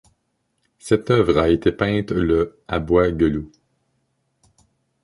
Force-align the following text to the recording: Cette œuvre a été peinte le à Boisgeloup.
Cette 0.79 1.11
œuvre 1.11 1.37
a 1.37 1.49
été 1.49 1.71
peinte 1.71 2.09
le 2.09 2.59
à 2.67 2.79
Boisgeloup. 2.79 3.51